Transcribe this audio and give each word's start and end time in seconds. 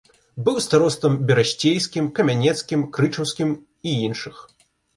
Быў 0.45 0.55
старостам 0.67 1.17
берасцейскім, 1.31 2.09
камянецкім, 2.21 2.89
крычаўскім 2.99 3.55
і 3.87 3.97
іншых. 4.11 4.45